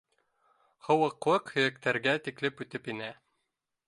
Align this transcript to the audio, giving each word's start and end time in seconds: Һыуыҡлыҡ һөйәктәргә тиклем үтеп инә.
Һыуыҡлыҡ 0.87 1.51
һөйәктәргә 1.57 2.15
тиклем 2.29 2.65
үтеп 2.67 2.91
инә. 2.95 3.11